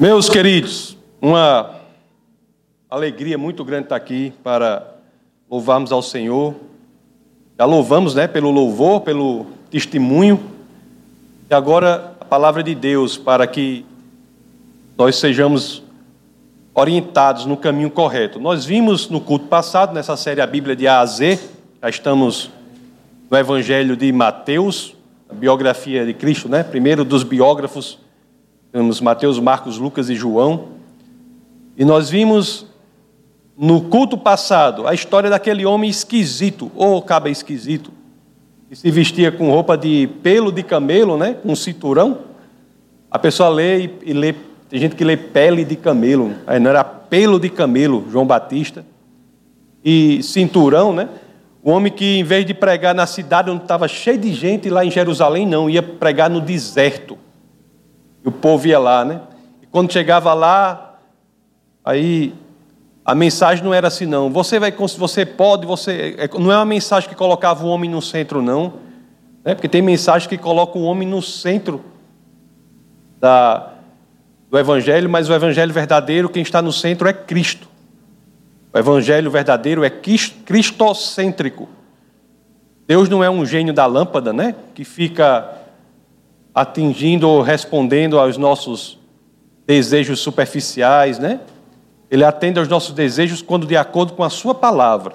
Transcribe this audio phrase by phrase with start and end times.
[0.00, 1.74] Meus queridos, uma
[2.88, 4.94] alegria muito grande estar aqui para
[5.50, 6.54] louvarmos ao Senhor.
[7.58, 10.40] Já louvamos, né, pelo louvor, pelo testemunho.
[11.50, 13.84] E agora a palavra de Deus para que
[14.96, 15.82] nós sejamos
[16.74, 18.40] orientados no caminho correto.
[18.40, 21.38] Nós vimos no culto passado, nessa série A Bíblia de A a Z,
[21.82, 22.50] já estamos
[23.30, 24.96] no Evangelho de Mateus,
[25.28, 26.62] a biografia de Cristo, né?
[26.62, 27.98] Primeiro dos biógrafos,
[28.72, 30.68] temos Mateus, Marcos, Lucas e João.
[31.76, 32.66] E nós vimos
[33.56, 37.90] no culto passado a história daquele homem esquisito, ou caba esquisito,
[38.68, 41.34] que se vestia com roupa de pelo de camelo, né?
[41.34, 42.18] Com um cinturão.
[43.10, 44.34] A pessoa lê e lê,
[44.68, 48.84] tem gente que lê pele de camelo, aí não era pelo de camelo, João Batista.
[49.84, 51.08] E cinturão, né?
[51.62, 54.84] O homem que, em vez de pregar na cidade onde estava cheio de gente, lá
[54.84, 57.18] em Jerusalém, não, ia pregar no deserto.
[58.24, 59.20] E o povo ia lá, né?
[59.62, 60.98] E quando chegava lá,
[61.84, 62.34] aí
[63.04, 64.30] a mensagem não era assim, não.
[64.30, 66.14] Você vai, você pode, você.
[66.18, 68.74] É, não é uma mensagem que colocava o homem no centro, não.
[69.44, 69.54] Né?
[69.54, 71.84] Porque tem mensagem que coloca o homem no centro
[73.18, 73.72] da,
[74.50, 77.70] do Evangelho, mas o Evangelho verdadeiro, quem está no centro é Cristo.
[78.72, 81.68] O evangelho verdadeiro é cristocêntrico.
[82.86, 84.54] Deus não é um gênio da lâmpada, né?
[84.74, 85.59] Que fica
[86.60, 88.98] atingindo ou respondendo aos nossos
[89.66, 91.40] desejos superficiais, né?
[92.10, 95.14] Ele atende aos nossos desejos quando de acordo com a sua palavra.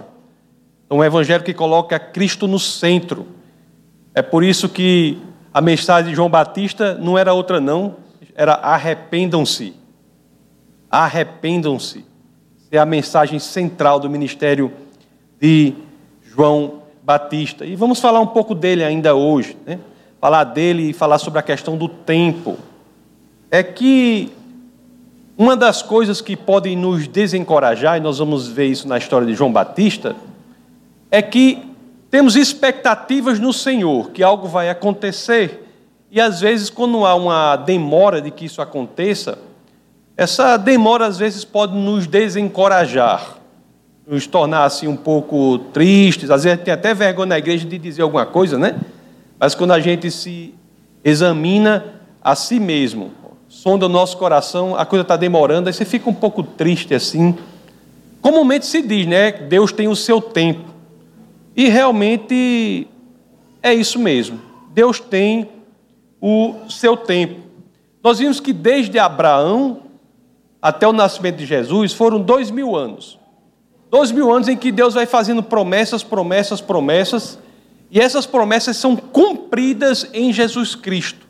[0.86, 3.28] Então, um evangelho que coloca Cristo no centro.
[4.14, 5.18] É por isso que
[5.54, 7.98] a mensagem de João Batista não era outra não,
[8.36, 9.74] era arrependam-se.
[10.90, 12.06] Arrependam-se
[12.72, 14.72] é a mensagem central do ministério
[15.40, 15.74] de
[16.24, 17.66] João Batista.
[17.66, 19.80] E vamos falar um pouco dele ainda hoje, né?
[20.26, 22.58] Falar dele e falar sobre a questão do tempo.
[23.52, 24.32] É que
[25.38, 29.36] uma das coisas que podem nos desencorajar, e nós vamos ver isso na história de
[29.36, 30.16] João Batista,
[31.12, 31.64] é que
[32.10, 35.64] temos expectativas no Senhor, que algo vai acontecer.
[36.10, 39.38] E às vezes, quando há uma demora de que isso aconteça,
[40.18, 43.38] essa demora às vezes pode nos desencorajar,
[44.08, 48.02] nos tornar assim um pouco tristes, às vezes tem até vergonha na igreja de dizer
[48.02, 48.76] alguma coisa, né?
[49.40, 50.54] Mas quando a gente se
[51.04, 53.12] examina a si mesmo,
[53.48, 57.36] sonda o nosso coração, a coisa está demorando, aí você fica um pouco triste assim.
[58.22, 59.32] Comumente se diz, né?
[59.32, 60.74] Deus tem o seu tempo.
[61.56, 62.88] E realmente
[63.62, 64.42] é isso mesmo.
[64.74, 65.50] Deus tem
[66.20, 67.42] o seu tempo.
[68.04, 69.82] Nós vimos que desde Abraão
[70.62, 73.20] até o nascimento de Jesus foram dois mil anos.
[73.90, 77.40] Dois mil anos em que Deus vai fazendo promessas, promessas, promessas,
[77.96, 81.26] e essas promessas são cumpridas em Jesus Cristo.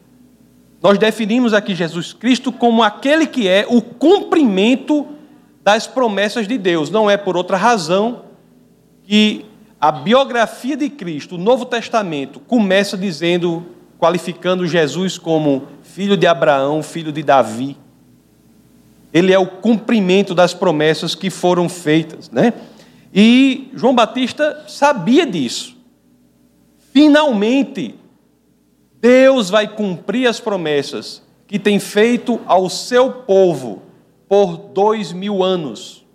[0.81, 5.07] Nós definimos aqui Jesus Cristo como aquele que é o cumprimento
[5.63, 6.89] das promessas de Deus.
[6.89, 8.23] Não é por outra razão
[9.03, 9.45] que
[9.79, 13.63] a biografia de Cristo, o Novo Testamento, começa dizendo,
[13.99, 17.77] qualificando Jesus como filho de Abraão, filho de Davi
[19.15, 22.51] ele é o cumprimento das promessas que foram feitas, né?
[23.13, 25.75] E João Batista sabia disso.
[26.95, 27.95] Finalmente,
[29.01, 33.81] Deus vai cumprir as promessas que tem feito ao seu povo
[34.29, 36.06] por dois mil anos.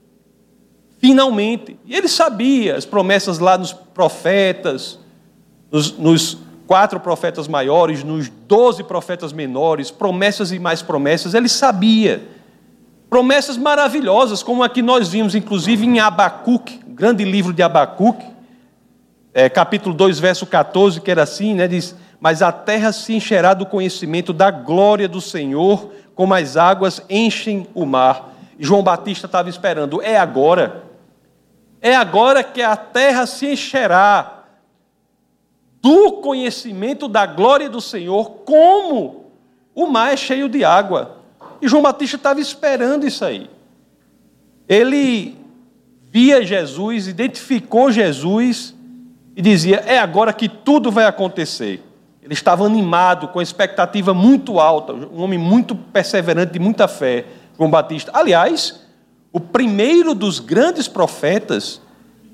[0.99, 1.79] Finalmente.
[1.85, 4.99] E ele sabia as promessas lá nos profetas,
[5.71, 12.27] nos, nos quatro profetas maiores, nos doze profetas menores, promessas e mais promessas, ele sabia
[13.11, 18.25] Promessas maravilhosas, como a que nós vimos, inclusive, em Abacuque, grande livro de Abacuque,
[19.33, 23.55] é, capítulo 2, verso 14, que era assim, né, diz, mas a terra se encherá
[23.55, 28.35] do conhecimento da glória do Senhor, como as águas enchem o mar.
[28.59, 30.85] João Batista estava esperando, é agora,
[31.81, 34.45] é agora que a terra se encherá
[35.81, 39.33] do conhecimento da glória do Senhor, como
[39.75, 41.17] o mar é cheio de água.
[41.63, 43.49] E João Batista estava esperando isso aí.
[44.69, 45.39] Ele
[46.11, 48.75] via Jesus, identificou Jesus
[49.41, 51.83] e dizia: É agora que tudo vai acontecer.
[52.23, 57.25] Ele estava animado, com expectativa muito alta, um homem muito perseverante, de muita fé,
[57.57, 58.13] João Batista.
[58.15, 58.83] Aliás,
[59.33, 61.81] o primeiro dos grandes profetas,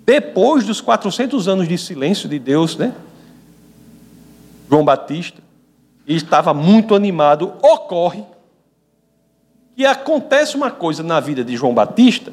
[0.05, 2.93] depois dos 400 anos de silêncio de Deus, né?
[4.69, 5.41] João Batista,
[6.09, 8.25] e estava muito animado, ocorre
[9.77, 12.33] que acontece uma coisa na vida de João Batista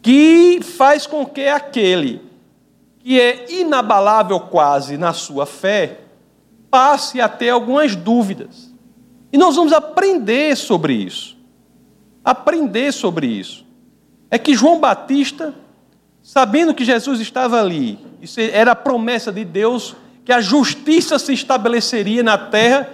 [0.00, 2.33] que faz com que aquele
[3.04, 6.00] que é inabalável quase na sua fé
[6.70, 8.74] passe a ter algumas dúvidas.
[9.30, 11.36] E nós vamos aprender sobre isso.
[12.24, 13.66] aprender sobre isso.
[14.30, 15.54] É que João Batista,
[16.22, 21.34] sabendo que Jesus estava ali, isso era a promessa de Deus, que a justiça se
[21.34, 22.88] estabeleceria na terra,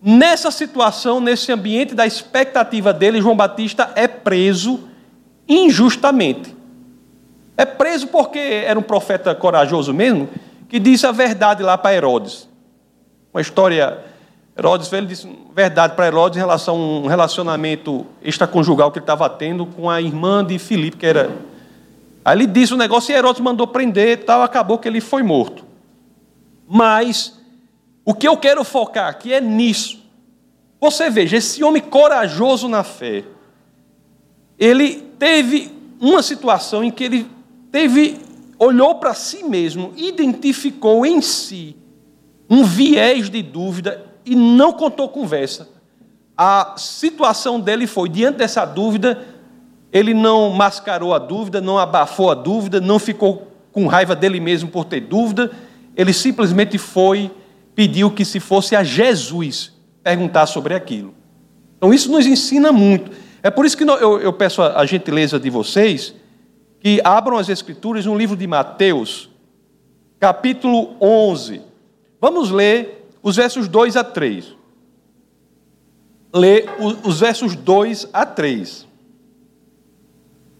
[0.00, 4.88] nessa situação, nesse ambiente da expectativa dele, João Batista é preso
[5.46, 6.61] injustamente.
[7.56, 10.28] É preso porque era um profeta corajoso mesmo,
[10.68, 12.48] que disse a verdade lá para Herodes.
[13.32, 13.98] Uma história,
[14.56, 19.28] Herodes ele disse verdade para Herodes em relação a um relacionamento extraconjugal que ele estava
[19.28, 21.30] tendo com a irmã de Filipe, que era.
[22.24, 25.22] Aí ele disse o negócio e Herodes mandou prender e tal, acabou que ele foi
[25.22, 25.64] morto.
[26.68, 27.38] Mas
[28.04, 30.02] o que eu quero focar aqui é nisso.
[30.80, 33.24] Você veja, esse homem corajoso na fé,
[34.58, 35.70] ele teve
[36.00, 37.30] uma situação em que ele
[37.72, 38.20] teve
[38.58, 41.74] olhou para si mesmo, identificou em si
[42.48, 45.68] um viés de dúvida e não contou conversa.
[46.36, 49.26] A situação dele foi, diante dessa dúvida,
[49.92, 54.68] ele não mascarou a dúvida, não abafou a dúvida, não ficou com raiva dele mesmo
[54.70, 55.50] por ter dúvida,
[55.96, 57.30] ele simplesmente foi,
[57.74, 59.72] pediu que se fosse a Jesus
[60.04, 61.14] perguntar sobre aquilo.
[61.78, 63.10] Então isso nos ensina muito.
[63.42, 66.14] É por isso que eu, peço a gentileza de vocês
[66.82, 69.30] que abram as Escrituras no livro de Mateus,
[70.18, 71.62] capítulo 11.
[72.20, 74.56] Vamos ler os versos 2 a 3.
[76.34, 76.68] Ler
[77.04, 78.88] os versos 2 a 3.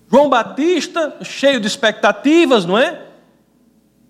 [0.09, 3.03] João Batista, cheio de expectativas, não é?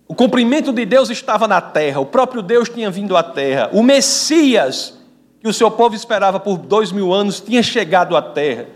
[0.07, 3.81] O cumprimento de Deus estava na terra, o próprio Deus tinha vindo à terra, o
[3.81, 4.99] Messias,
[5.41, 8.67] que o seu povo esperava por dois mil anos, tinha chegado à terra.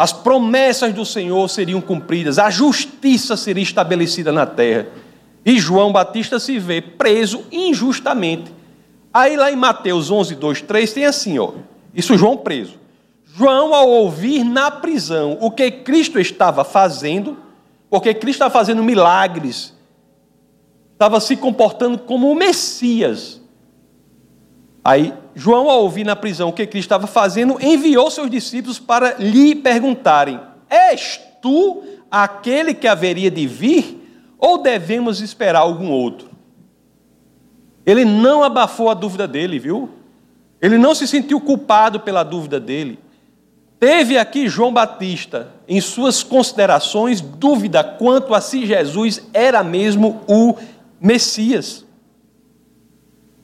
[0.00, 4.86] As promessas do Senhor seriam cumpridas, a justiça seria estabelecida na terra.
[5.44, 8.50] E João Batista se vê preso injustamente.
[9.12, 11.52] Aí lá em Mateus 11, 2, 3 tem assim, ó.
[11.94, 12.78] Isso João preso.
[13.26, 17.36] João, ao ouvir na prisão o que Cristo estava fazendo,
[17.90, 19.74] porque Cristo estava fazendo milagres,
[20.94, 23.39] estava se comportando como o Messias.
[24.90, 29.14] Aí João, ao ouvir na prisão o que Cristo estava fazendo, enviou seus discípulos para
[29.20, 36.28] lhe perguntarem: És tu aquele que haveria de vir, ou devemos esperar algum outro?
[37.86, 39.88] Ele não abafou a dúvida dele, viu?
[40.60, 42.98] Ele não se sentiu culpado pela dúvida dele.
[43.78, 50.56] Teve aqui João Batista, em suas considerações, dúvida quanto a se Jesus era mesmo o
[51.00, 51.86] Messias.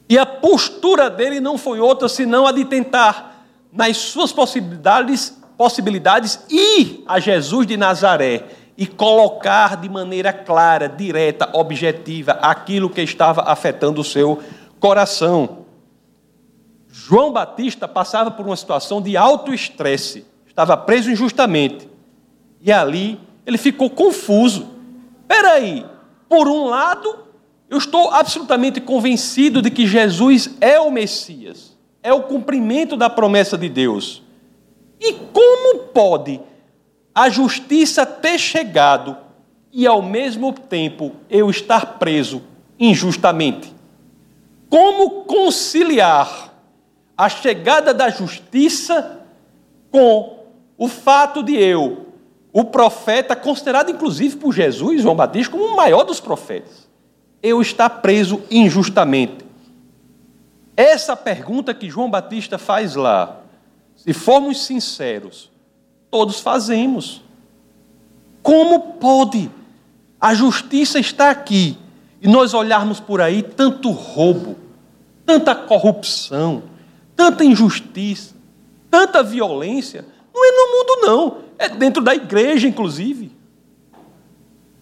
[0.09, 6.41] E a postura dele não foi outra senão a de tentar, nas suas possibilidades, possibilidades
[6.49, 8.45] ir a Jesus de Nazaré
[8.79, 14.41] e colocar de maneira clara, direta, objetiva aquilo que estava afetando o seu
[14.79, 15.65] coração.
[16.89, 21.89] João Batista passava por uma situação de alto estresse, estava preso injustamente.
[22.61, 24.69] E ali ele ficou confuso.
[25.23, 25.85] Espera aí,
[26.29, 27.26] por um lado,
[27.69, 33.59] eu estou absolutamente convencido de que Jesus é o Messias, é o cumprimento da promessa
[33.59, 34.23] de Deus.
[35.01, 36.41] E como pode
[37.15, 39.17] a justiça ter chegado
[39.73, 42.43] e ao mesmo tempo eu estar preso
[42.79, 43.75] injustamente?
[44.71, 46.55] Como conciliar
[47.17, 49.23] a chegada da justiça
[49.91, 50.45] com
[50.79, 52.07] o fato de eu,
[52.53, 56.86] o profeta, considerado inclusive por Jesus, João Batista, como o maior dos profetas,
[57.43, 59.45] eu estar preso injustamente?
[60.77, 63.41] Essa pergunta que João Batista faz lá,
[63.95, 65.51] se formos sinceros,
[66.11, 67.23] todos fazemos.
[68.43, 69.51] Como pode
[70.21, 71.79] a justiça estar aqui
[72.21, 74.57] e nós olharmos por aí tanto roubo,
[75.25, 76.63] tanta corrupção,
[77.15, 78.35] tanta injustiça,
[78.91, 80.05] tanta violência?
[80.35, 83.33] Não é no mundo, não, é dentro da igreja, inclusive.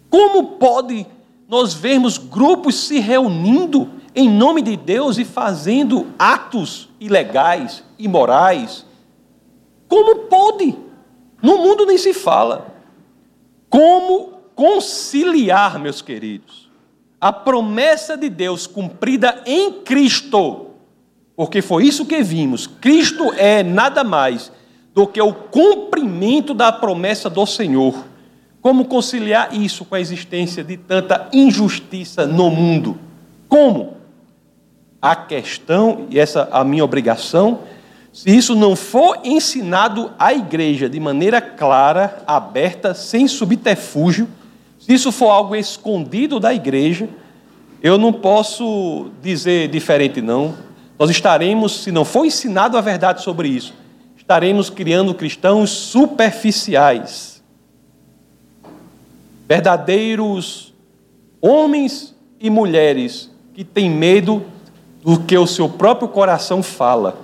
[0.09, 1.07] Como pode
[1.47, 8.85] nós vemos grupos se reunindo em nome de Deus e fazendo atos ilegais, imorais.
[9.87, 10.75] Como pode?
[11.41, 12.73] No mundo nem se fala.
[13.69, 16.71] Como conciliar, meus queridos,
[17.19, 20.67] a promessa de Deus cumprida em Cristo?
[21.35, 22.65] Porque foi isso que vimos.
[22.65, 24.51] Cristo é nada mais
[24.93, 27.93] do que o cumprimento da promessa do Senhor.
[28.65, 32.97] Como conciliar isso com a existência de tanta injustiça no mundo?
[33.47, 33.97] Como?
[34.99, 37.59] A questão, e essa é a minha obrigação,
[38.11, 44.27] se isso não for ensinado à igreja de maneira clara, aberta, sem subterfúgio,
[44.79, 47.07] se isso for algo escondido da igreja,
[47.83, 50.55] eu não posso dizer diferente, não.
[50.97, 53.75] Nós estaremos, se não for ensinado a verdade sobre isso,
[54.17, 57.34] estaremos criando cristãos superficiais.
[59.47, 60.73] Verdadeiros
[61.41, 64.43] homens e mulheres que têm medo
[65.03, 67.19] do que o seu próprio coração fala.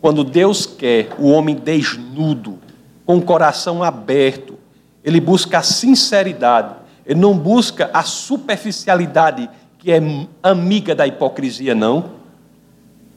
[0.00, 2.58] Quando Deus quer o homem desnudo,
[3.04, 4.58] com o coração aberto,
[5.04, 6.74] ele busca a sinceridade,
[7.06, 9.48] ele não busca a superficialidade
[9.78, 10.00] que é
[10.42, 12.10] amiga da hipocrisia, não.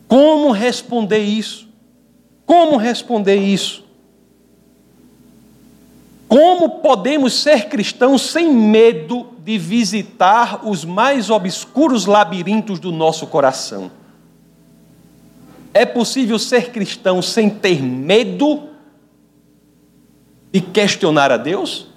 [0.08, 1.68] Como responder isso?
[2.46, 3.89] Como responder isso?
[6.30, 13.90] Como podemos ser cristãos sem medo de visitar os mais obscuros labirintos do nosso coração?
[15.74, 18.70] É possível ser cristão sem ter medo
[20.52, 21.88] de questionar a Deus?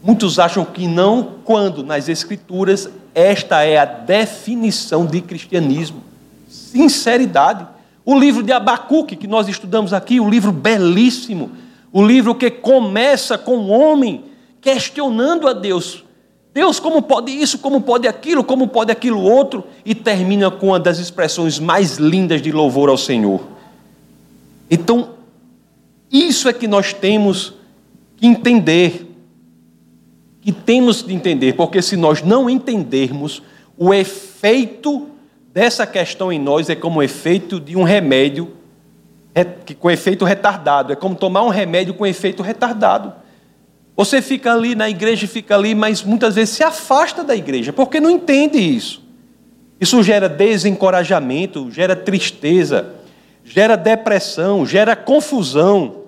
[0.00, 6.04] Muitos acham que não, quando nas Escrituras esta é a definição de cristianismo.
[6.48, 7.66] Sinceridade.
[8.04, 11.50] O livro de Abacuque, que nós estudamos aqui, um livro belíssimo,
[11.92, 14.24] o livro que começa com o homem
[14.60, 16.04] questionando a Deus.
[16.52, 20.80] Deus, como pode isso, como pode aquilo, como pode aquilo outro, e termina com uma
[20.80, 23.40] das expressões mais lindas de louvor ao Senhor.
[24.70, 25.10] Então,
[26.10, 27.54] isso é que nós temos
[28.16, 29.10] que entender
[30.40, 33.42] que temos de entender, porque se nós não entendermos,
[33.76, 35.08] o efeito
[35.52, 38.48] dessa questão em nós é como o efeito de um remédio
[39.78, 43.12] com efeito retardado, é como tomar um remédio com efeito retardado.
[43.96, 48.00] Você fica ali na igreja, fica ali, mas muitas vezes se afasta da igreja, porque
[48.00, 49.02] não entende isso.
[49.80, 52.94] Isso gera desencorajamento, gera tristeza,
[53.44, 56.04] gera depressão, gera confusão.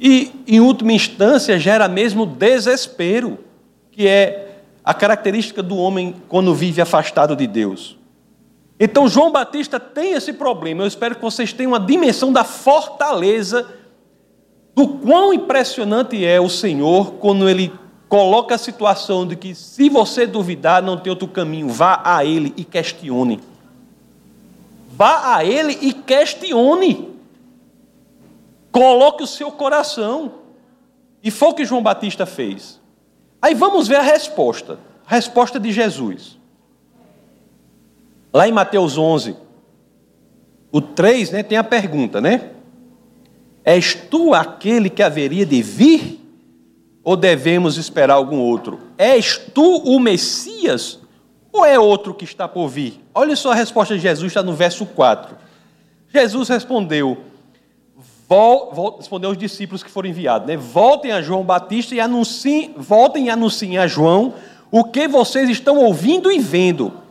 [0.00, 3.38] E, em última instância, gera mesmo desespero,
[3.90, 7.96] que é a característica do homem quando vive afastado de Deus.
[8.84, 10.82] Então, João Batista tem esse problema.
[10.82, 13.72] Eu espero que vocês tenham uma dimensão da fortaleza,
[14.74, 17.72] do quão impressionante é o Senhor quando ele
[18.08, 22.52] coloca a situação de que, se você duvidar, não tem outro caminho, vá a Ele
[22.56, 23.38] e questione.
[24.90, 27.08] Vá a Ele e questione.
[28.72, 30.32] Coloque o seu coração.
[31.22, 32.80] E foi o que João Batista fez.
[33.40, 34.76] Aí vamos ver a resposta.
[35.06, 36.41] A resposta de Jesus.
[38.32, 39.36] Lá em Mateus 11,
[40.70, 42.50] o 3, né, tem a pergunta, né?
[43.64, 46.20] És tu aquele que haveria de vir?
[47.04, 48.80] Ou devemos esperar algum outro?
[48.96, 51.00] És tu o Messias?
[51.52, 53.04] Ou é outro que está por vir?
[53.14, 55.36] Olha só a resposta de Jesus, está no verso 4.
[56.08, 57.18] Jesus respondeu:
[58.28, 60.56] vol, respondeu aos discípulos que foram enviados, né?
[60.56, 64.32] Voltem a João Batista e anunciem, voltem e anunciem a João
[64.70, 67.01] o que vocês estão ouvindo e vendo.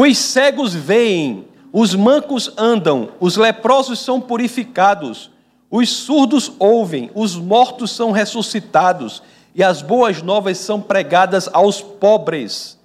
[0.00, 5.28] Os cegos veem, os mancos andam, os leprosos são purificados,
[5.68, 9.20] os surdos ouvem, os mortos são ressuscitados
[9.52, 12.78] e as boas novas são pregadas aos pobres.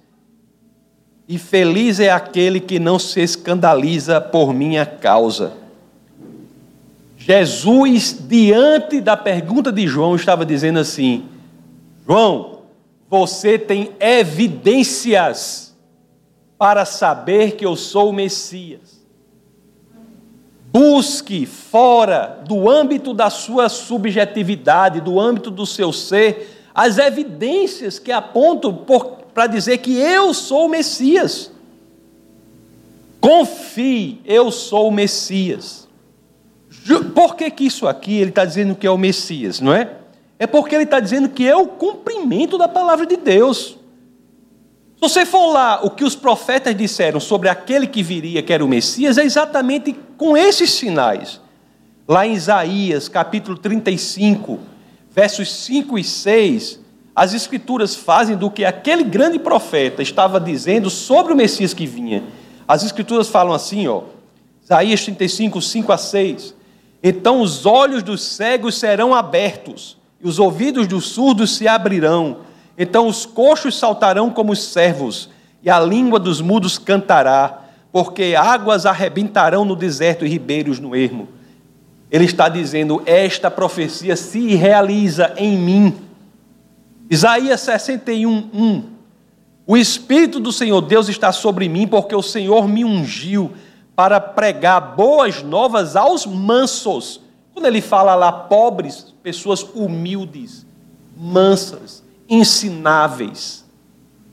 [1.28, 5.52] E feliz é aquele que não se escandaliza por minha causa.
[7.16, 11.26] Jesus, diante da pergunta de João, estava dizendo assim:
[12.04, 12.58] João,
[13.08, 15.63] você tem evidências
[16.64, 19.04] para saber que eu sou o Messias.
[20.72, 28.10] Busque fora do âmbito da sua subjetividade, do âmbito do seu ser, as evidências que
[28.10, 28.82] apontam
[29.34, 31.52] para dizer que eu sou o Messias.
[33.20, 35.86] Confie, eu sou o Messias.
[37.14, 39.98] Por que, que isso aqui ele está dizendo que é o Messias, não é?
[40.38, 43.76] É porque ele está dizendo que é o cumprimento da palavra de Deus.
[44.94, 48.64] Se você for lá o que os profetas disseram sobre aquele que viria, que era
[48.64, 51.40] o Messias, é exatamente com esses sinais.
[52.06, 54.60] Lá em Isaías, capítulo 35,
[55.10, 56.80] versos 5 e 6,
[57.14, 62.24] as Escrituras fazem do que aquele grande profeta estava dizendo sobre o Messias que vinha.
[62.66, 64.02] As Escrituras falam assim, ó,
[64.62, 66.54] Isaías 35, 5 a 6.
[67.02, 72.38] Então os olhos dos cegos serão abertos, e os ouvidos dos surdos se abrirão.
[72.76, 75.28] Então os coxos saltarão como os servos,
[75.62, 77.62] e a língua dos mudos cantará,
[77.92, 81.28] porque águas arrebentarão no deserto e ribeiros no ermo.
[82.10, 85.96] Ele está dizendo: esta profecia se realiza em mim.
[87.10, 88.84] Isaías 61, 1.
[89.66, 93.52] O Espírito do Senhor Deus está sobre mim, porque o Senhor me ungiu
[93.96, 97.20] para pregar boas novas aos mansos.
[97.52, 100.66] Quando ele fala lá pobres, pessoas humildes,
[101.16, 102.03] mansas,
[102.34, 103.64] ensináveis.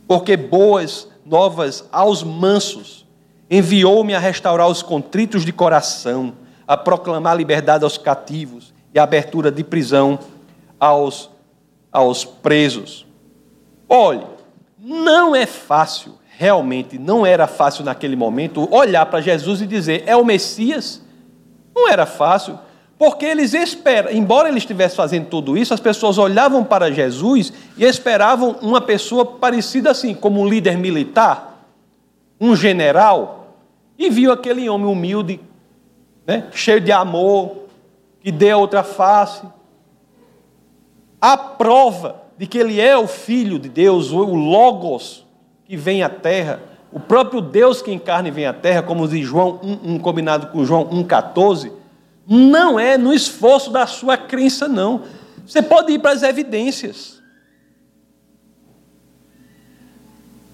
[0.08, 3.08] Porque boas novas aos mansos.
[3.50, 6.34] enviou-me a restaurar os contritos de coração,
[6.66, 10.18] a proclamar liberdade aos cativos e abertura de prisão
[10.80, 11.30] aos,
[11.92, 13.06] aos presos.
[13.90, 14.26] Olhe,
[14.80, 20.16] não é fácil, realmente não era fácil naquele momento, olhar para Jesus e dizer: é
[20.16, 21.02] o Messias?
[21.76, 22.58] Não era fácil.
[23.02, 27.84] Porque eles esperam, embora ele estivesse fazendo tudo isso, as pessoas olhavam para Jesus e
[27.84, 31.66] esperavam uma pessoa parecida assim, como um líder militar,
[32.40, 33.56] um general,
[33.98, 35.40] e viu aquele homem humilde,
[36.28, 37.64] né, cheio de amor,
[38.24, 39.48] que a outra face.
[41.20, 45.26] A prova de que ele é o Filho de Deus, o Logos
[45.66, 46.62] que vem à terra,
[46.94, 50.48] o próprio Deus que encarna e vem à terra, como diz João 1, 1 combinado
[50.50, 51.81] com João 1,14
[52.34, 55.04] não é no esforço da sua crença, não.
[55.46, 57.22] Você pode ir para as evidências.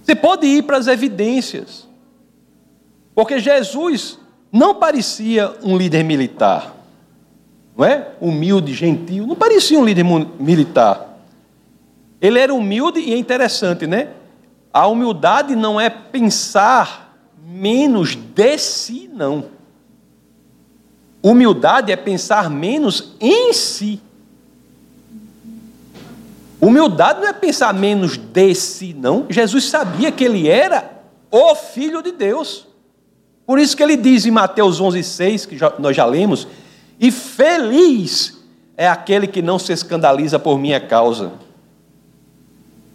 [0.02, 1.88] Você pode ir para as evidências.
[3.14, 4.18] Porque Jesus
[4.52, 6.76] não parecia um líder militar.
[7.78, 8.08] Não é?
[8.20, 9.28] Humilde, gentil.
[9.28, 10.04] Não parecia um líder
[10.40, 11.20] militar.
[12.20, 14.10] Ele era humilde e é interessante, né?
[14.74, 17.16] A humildade não é pensar
[17.46, 19.57] menos de si, não.
[21.28, 24.00] Humildade é pensar menos em si.
[26.62, 29.26] Humildade não é pensar menos de si, não.
[29.30, 30.90] Jesus sabia que ele era
[31.30, 32.66] o Filho de Deus.
[33.46, 36.48] Por isso que ele diz em Mateus 11,6, que nós já lemos,
[36.98, 38.38] e feliz
[38.78, 41.34] é aquele que não se escandaliza por minha causa.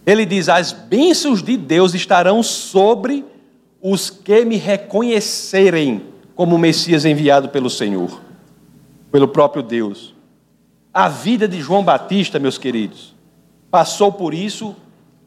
[0.07, 3.23] Ele diz: as bênçãos de Deus estarão sobre
[3.79, 8.19] os que me reconhecerem como Messias enviado pelo Senhor,
[9.13, 10.15] pelo próprio Deus.
[10.91, 13.13] A vida de João Batista, meus queridos,
[13.69, 14.75] passou por isso,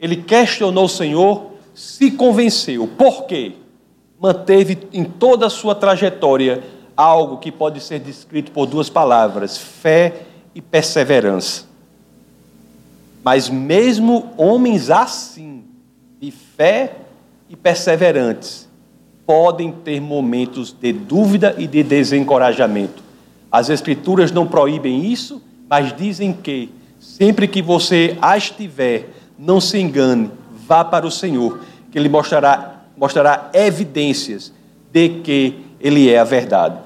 [0.01, 2.89] ele questionou o Senhor, se convenceu.
[2.89, 3.53] Por quê?
[4.19, 6.65] Manteve em toda a sua trajetória
[6.97, 11.67] algo que pode ser descrito por duas palavras: fé e perseverança.
[13.23, 15.63] Mas mesmo homens assim,
[16.21, 16.97] de fé
[17.49, 18.69] e perseverantes,
[19.25, 23.06] podem ter momentos de dúvida e de desencorajamento.
[23.51, 29.79] As Escrituras não proíbem isso, mas dizem que, sempre que você as tiver, não se
[29.79, 30.31] engane,
[30.67, 34.53] vá para o Senhor, que Ele mostrará, mostrará evidências
[34.93, 36.79] de que Ele é a verdade.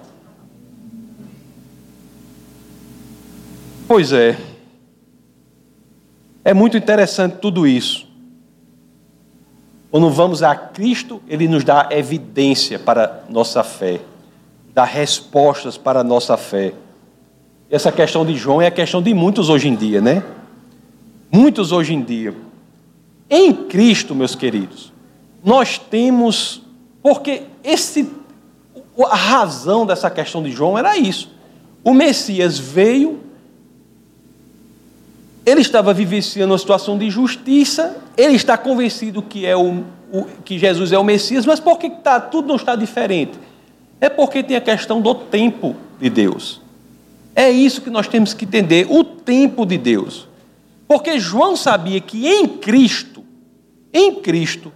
[3.86, 4.38] Pois é.
[6.44, 8.08] É muito interessante tudo isso.
[9.90, 14.00] Quando vamos a Cristo, Ele nos dá evidência para nossa fé,
[14.74, 16.74] dá respostas para a nossa fé.
[17.70, 20.22] Essa questão de João é a questão de muitos hoje em dia, né?
[21.30, 22.34] Muitos hoje em dia.
[23.28, 24.92] Em Cristo, meus queridos,
[25.44, 26.62] nós temos,
[27.02, 28.10] porque esse,
[29.08, 31.30] a razão dessa questão de João era isso.
[31.84, 33.20] O Messias veio
[35.44, 40.58] ele estava vivenciando uma situação de justiça, ele está convencido que, é o, o que
[40.58, 43.32] Jesus é o Messias, mas por que tá, tudo não está diferente?
[44.00, 46.60] É porque tem a questão do tempo de Deus.
[47.34, 50.26] É isso que nós temos que entender, o tempo de Deus.
[50.88, 53.22] Porque João sabia que em Cristo,
[53.92, 54.72] em Cristo,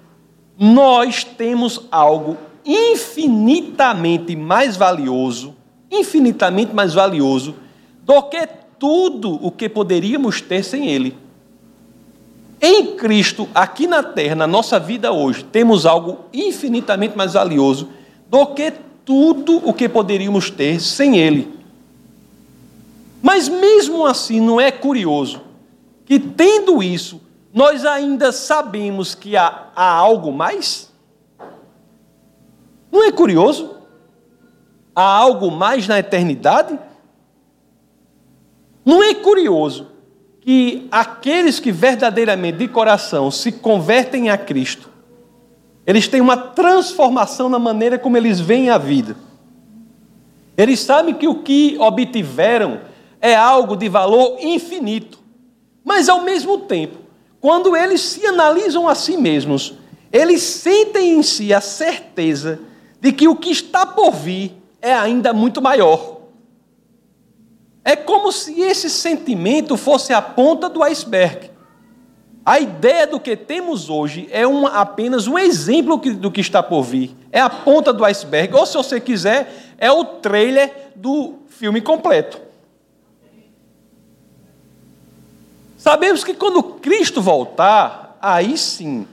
[0.58, 5.54] nós temos algo infinitamente mais valioso,
[5.90, 7.56] infinitamente mais valioso
[8.04, 8.46] do que
[8.78, 11.16] tudo o que poderíamos ter sem Ele.
[12.60, 17.88] Em Cristo, aqui na terra, na nossa vida hoje, temos algo infinitamente mais valioso
[18.30, 18.72] do que
[19.04, 21.52] tudo o que poderíamos ter sem Ele.
[23.22, 25.40] Mas mesmo assim, não é curioso
[26.04, 27.20] que, tendo isso,
[27.52, 30.92] nós ainda sabemos que há, há algo mais?
[32.90, 33.76] Não é curioso?
[34.94, 36.78] Há algo mais na eternidade?
[38.84, 39.88] Não é curioso
[40.40, 44.90] que aqueles que verdadeiramente de coração se convertem a Cristo,
[45.86, 49.16] eles têm uma transformação na maneira como eles veem a vida.
[50.56, 52.80] Eles sabem que o que obtiveram
[53.20, 55.18] é algo de valor infinito.
[55.84, 56.98] Mas ao mesmo tempo,
[57.40, 59.74] quando eles se analisam a si mesmos,
[60.12, 62.60] eles sentem em si a certeza
[63.00, 66.20] de que o que está por vir é ainda muito maior.
[67.84, 71.50] É como se esse sentimento fosse a ponta do iceberg.
[72.44, 76.82] A ideia do que temos hoje é uma, apenas um exemplo do que está por
[76.82, 77.16] vir.
[77.32, 82.38] É a ponta do iceberg, ou se você quiser, é o trailer do filme completo.
[85.78, 89.06] Sabemos que quando Cristo voltar, aí sim,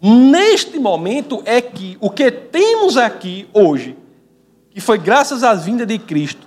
[0.00, 3.96] Neste momento é que o que temos aqui hoje,
[4.70, 6.46] que foi graças às vindas de Cristo,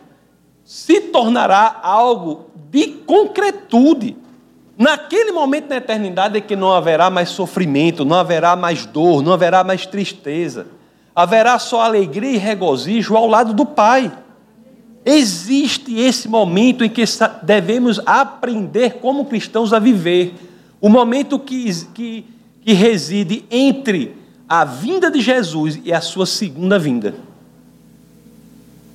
[0.63, 4.15] se tornará algo de concretude.
[4.79, 9.33] Naquele momento na eternidade é que não haverá mais sofrimento, não haverá mais dor, não
[9.33, 10.67] haverá mais tristeza.
[11.13, 14.09] Haverá só alegria e regozijo ao lado do Pai.
[15.05, 17.03] Existe esse momento em que
[17.43, 20.33] devemos aprender como cristãos a viver.
[20.79, 22.25] O momento que, que,
[22.61, 24.15] que reside entre
[24.47, 27.15] a vinda de Jesus e a sua segunda vinda.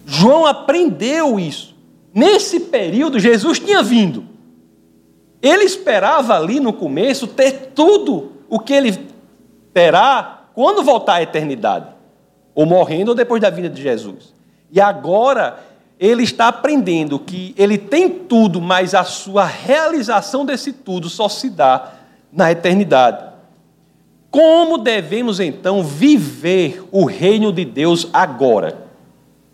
[0.07, 1.75] João aprendeu isso.
[2.15, 4.33] Nesse período, Jesus tinha vindo.
[5.45, 8.99] Ele esperava ali no começo ter tudo o que ele
[9.75, 11.89] terá quando voltar à eternidade,
[12.55, 14.33] ou morrendo ou depois da vinda de Jesus.
[14.73, 15.59] E agora
[16.01, 21.51] ele está aprendendo que ele tem tudo, mas a sua realização desse tudo só se
[21.51, 21.93] dá
[22.33, 23.27] na eternidade.
[24.31, 28.79] Como devemos então viver o reino de Deus agora?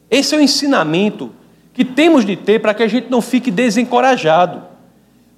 [0.08, 1.32] Esse é o ensinamento
[1.74, 4.69] que temos de ter para que a gente não fique desencorajado.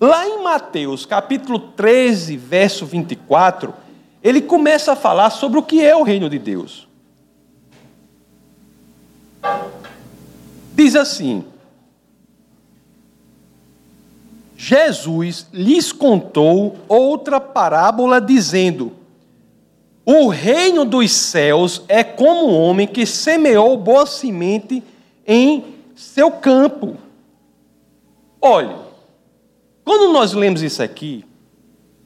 [0.03, 3.73] Lá em Mateus, capítulo 13, verso 24,
[4.21, 6.89] ele começa a falar sobre o que é o reino de Deus.
[10.75, 11.45] Diz assim:
[14.57, 18.91] Jesus lhes contou outra parábola, dizendo:
[20.05, 24.83] O reino dos céus é como um homem que semeou boa semente
[25.25, 26.97] em seu campo.
[28.41, 28.91] Olhe,
[29.85, 31.25] quando nós lemos isso aqui,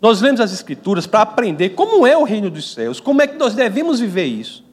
[0.00, 3.36] nós lemos as Escrituras para aprender como é o reino dos céus, como é que
[3.36, 4.64] nós devemos viver isso.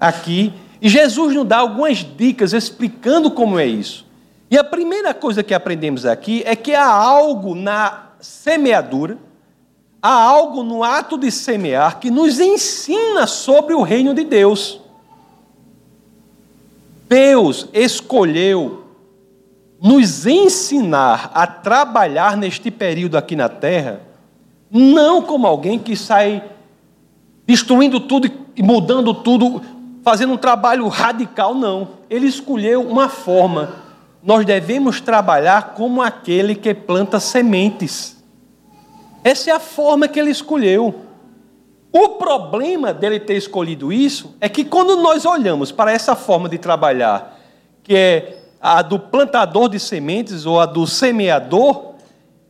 [0.00, 4.06] Aqui, e Jesus nos dá algumas dicas explicando como é isso.
[4.50, 9.18] E a primeira coisa que aprendemos aqui é que há algo na semeadura,
[10.00, 14.80] há algo no ato de semear que nos ensina sobre o reino de Deus.
[17.08, 18.87] Deus escolheu
[19.80, 24.00] nos ensinar a trabalhar neste período aqui na terra,
[24.70, 26.42] não como alguém que sai
[27.46, 29.62] destruindo tudo e mudando tudo,
[30.02, 31.88] fazendo um trabalho radical, não.
[32.10, 33.74] Ele escolheu uma forma.
[34.22, 38.22] Nós devemos trabalhar como aquele que planta sementes.
[39.22, 41.02] Essa é a forma que ele escolheu.
[41.92, 46.58] O problema dele ter escolhido isso é que quando nós olhamos para essa forma de
[46.58, 47.38] trabalhar,
[47.82, 51.94] que é a do plantador de sementes ou a do semeador,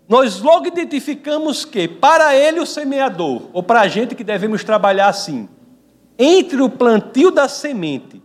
[0.09, 5.09] nós logo identificamos que, para ele, o semeador, ou para a gente que devemos trabalhar
[5.09, 5.49] assim,
[6.19, 8.23] entre o plantio da semente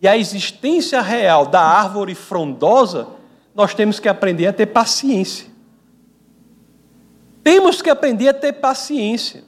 [0.00, 3.08] e a existência real da árvore frondosa,
[3.54, 5.46] nós temos que aprender a ter paciência.
[7.42, 9.44] Temos que aprender a ter paciência.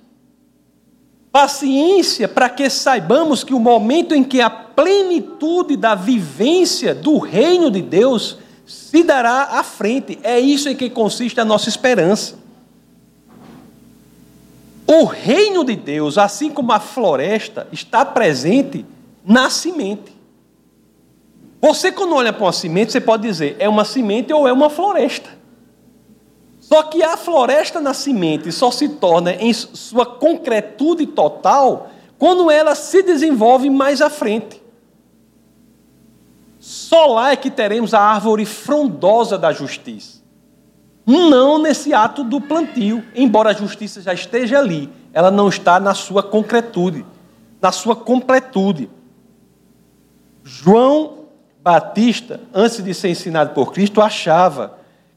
[1.36, 7.70] Paciência para que saibamos que o momento em que a plenitude da vivência do reino
[7.70, 10.18] de Deus se dará à frente.
[10.22, 12.38] É isso em que consiste a nossa esperança.
[14.86, 18.86] O reino de Deus, assim como a floresta, está presente
[19.22, 20.16] na semente.
[21.60, 24.70] Você, quando olha para uma semente, você pode dizer é uma semente ou é uma
[24.70, 25.35] floresta.
[26.68, 32.74] Só que a floresta na semente só se torna em sua concretude total quando ela
[32.74, 34.60] se desenvolve mais à frente.
[36.58, 40.20] Só lá é que teremos a árvore frondosa da justiça.
[41.06, 45.94] Não nesse ato do plantio, embora a justiça já esteja ali, ela não está na
[45.94, 47.06] sua concretude,
[47.62, 48.90] na sua completude.
[50.42, 51.26] João
[51.62, 54.75] Batista, antes de ser ensinado por Cristo, achava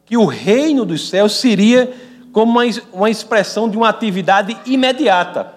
[0.09, 1.93] que o reino dos céus seria
[2.33, 5.53] como uma, uma expressão de uma atividade imediata.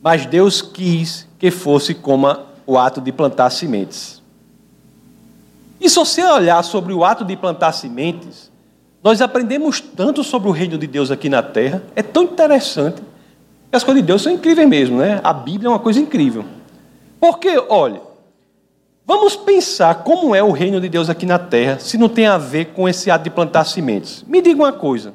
[0.00, 2.34] Mas Deus quis que fosse como
[2.66, 4.22] o ato de plantar sementes.
[5.78, 8.50] E se você olhar sobre o ato de plantar sementes,
[9.02, 13.02] nós aprendemos tanto sobre o reino de Deus aqui na terra, é tão interessante.
[13.70, 15.20] As coisas de Deus são incríveis mesmo, né?
[15.22, 16.42] A Bíblia é uma coisa incrível.
[17.20, 18.00] Porque, olha,
[19.06, 22.38] Vamos pensar como é o reino de Deus aqui na terra, se não tem a
[22.38, 24.24] ver com esse ato de plantar sementes.
[24.26, 25.14] Me diga uma coisa.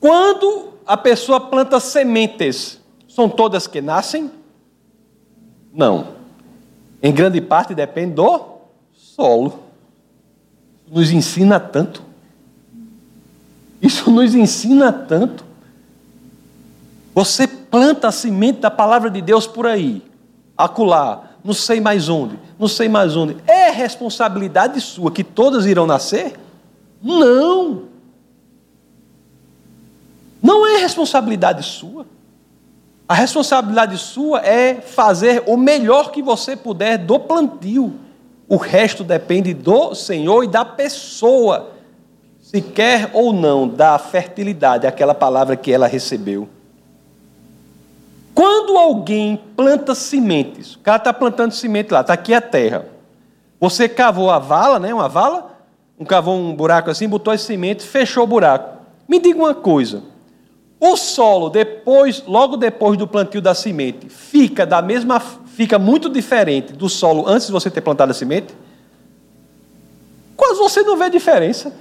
[0.00, 4.30] Quando a pessoa planta sementes, são todas que nascem?
[5.72, 6.08] Não.
[7.02, 8.40] Em grande parte depende do
[8.94, 9.60] solo.
[10.90, 12.02] Nos ensina tanto.
[13.82, 15.44] Isso nos ensina tanto.
[17.14, 20.02] Você planta a semente da palavra de Deus por aí,
[20.56, 23.36] acolá, não sei mais onde, não sei mais onde.
[23.46, 26.34] É responsabilidade sua que todas irão nascer?
[27.00, 27.84] Não.
[30.42, 32.04] Não é responsabilidade sua.
[33.08, 37.94] A responsabilidade sua é fazer o melhor que você puder do plantio.
[38.48, 41.70] O resto depende do Senhor e da pessoa,
[42.42, 46.48] se quer ou não dar fertilidade àquela palavra que ela recebeu.
[48.36, 52.84] Quando alguém planta sementes, o cara está plantando semente lá, está aqui a terra.
[53.58, 54.92] Você cavou a vala, né?
[54.92, 55.56] Uma vala,
[55.98, 58.76] um cavou um buraco assim, botou as sementes, fechou o buraco.
[59.08, 60.02] Me diga uma coisa.
[60.78, 66.74] O solo, depois, logo depois do plantio da semente, fica da mesma, fica muito diferente
[66.74, 68.54] do solo antes de você ter plantado a semente?
[70.36, 71.72] Quase você não vê diferença.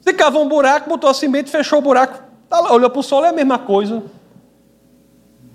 [0.00, 3.02] Você cavou um buraco, botou a semente, fechou o buraco, tá lá, olhou para o
[3.04, 4.02] solo, é a mesma coisa.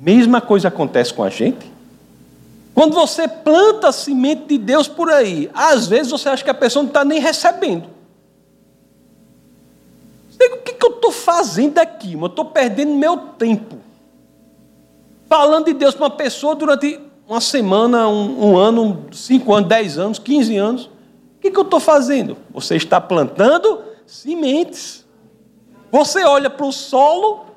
[0.03, 1.71] Mesma coisa acontece com a gente.
[2.75, 6.53] Quando você planta a semente de Deus por aí, às vezes você acha que a
[6.53, 7.85] pessoa não está nem recebendo.
[10.41, 12.15] o que, que eu estou fazendo aqui?
[12.15, 13.77] Eu estou perdendo meu tempo.
[15.29, 19.97] Falando de Deus para uma pessoa durante uma semana, um, um, ano, cinco anos, dez
[19.97, 20.87] anos, quinze anos.
[20.87, 22.35] O que, que eu estou fazendo?
[22.53, 25.05] Você está plantando sementes.
[25.89, 27.52] Você olha para o solo,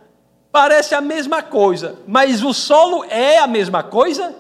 [0.57, 4.35] parece a mesma coisa, mas o solo é a mesma coisa?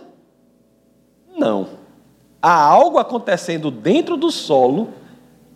[1.37, 1.69] Não.
[2.41, 4.95] Há algo acontecendo dentro do solo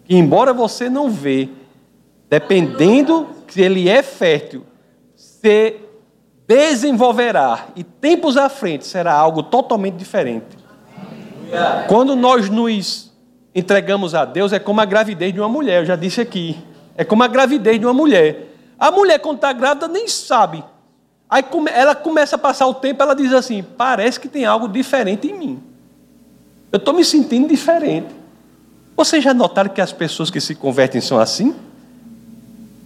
[0.04, 1.48] que, embora você não vê,
[2.28, 4.66] dependendo se ele é fértil,
[5.16, 5.76] se
[6.46, 10.58] desenvolverá e tempos à frente será algo totalmente diferente.
[11.88, 13.10] Quando nós nos
[13.54, 16.58] entregamos a Deus, é como a gravidez de uma mulher, eu já disse aqui.
[16.98, 18.49] É como a gravidez de uma mulher.
[18.80, 20.64] A mulher, quando está grávida, nem sabe.
[21.28, 25.28] Aí ela começa a passar o tempo, ela diz assim: parece que tem algo diferente
[25.28, 25.62] em mim.
[26.72, 28.08] Eu estou me sentindo diferente.
[28.96, 31.54] Vocês já notaram que as pessoas que se convertem são assim?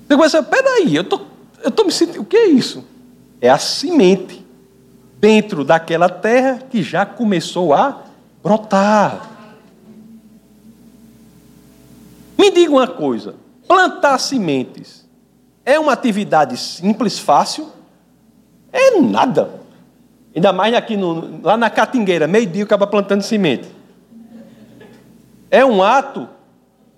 [0.09, 1.21] Você começa, peraí, eu tô,
[1.59, 2.23] estou tô me sentindo.
[2.23, 2.85] O que é isso?
[3.41, 4.45] É a semente
[5.21, 8.03] dentro daquela terra que já começou a
[8.43, 9.31] brotar.
[12.37, 13.37] Me diga uma coisa:
[13.69, 15.04] plantar sementes
[15.65, 17.69] é uma atividade simples, fácil?
[18.73, 19.51] É nada.
[20.35, 23.69] Ainda mais aqui no, lá na Catingueira, meio-dia, acaba plantando semente.
[25.51, 26.29] É um ato,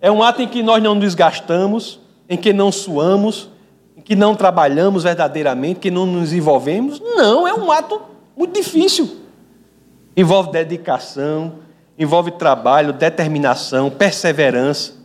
[0.00, 3.50] é um ato em que nós não nos gastamos, em que não suamos,
[3.96, 6.98] em que não trabalhamos verdadeiramente, que não nos envolvemos.
[6.98, 8.00] Não, é um ato
[8.35, 9.18] muito difícil.
[10.16, 11.55] Envolve dedicação,
[11.98, 14.96] envolve trabalho, determinação, perseverança.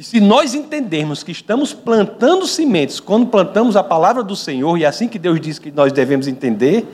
[0.00, 4.84] E se nós entendermos que estamos plantando sementes quando plantamos a palavra do Senhor, e
[4.84, 6.86] é assim que Deus diz que nós devemos entender,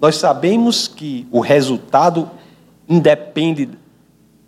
[0.00, 2.30] nós sabemos que o resultado
[2.88, 3.70] independe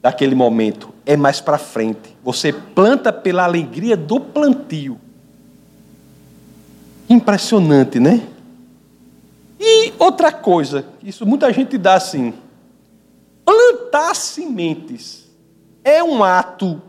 [0.00, 2.16] daquele momento, é mais para frente.
[2.22, 5.00] Você planta pela alegria do plantio.
[7.10, 8.24] Impressionante, né?
[9.58, 12.32] E outra coisa, isso muita gente dá assim:
[13.44, 15.28] plantar sementes
[15.82, 16.80] é um ato